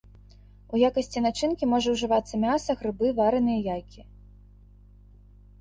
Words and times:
У 0.77 0.79
якасці 0.87 1.21
начынкі 1.25 1.69
можа 1.73 1.93
ўжывацца 1.95 2.39
мяса, 2.45 2.71
грыбы, 2.79 3.13
вараныя 3.21 3.75
яйкі. 3.77 4.07